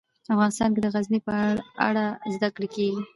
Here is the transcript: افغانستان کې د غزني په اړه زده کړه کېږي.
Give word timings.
افغانستان 0.33 0.69
کې 0.73 0.81
د 0.83 0.87
غزني 0.93 1.19
په 1.27 1.33
اړه 1.87 2.05
زده 2.33 2.49
کړه 2.55 2.67
کېږي. 2.75 3.01